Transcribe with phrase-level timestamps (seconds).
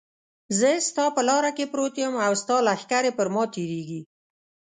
[0.59, 4.01] زه ستا په لاره کې پروت یم او ستا لښکرې پر ما تېرېږي.